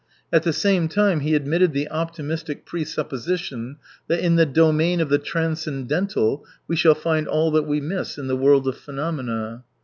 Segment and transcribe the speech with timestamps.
[0.33, 3.75] At the same time he admitted the optimistic presupposition
[4.07, 8.25] that in the domain of the transcendental we shall find all that we miss in
[8.25, 9.63] the world of phenomena.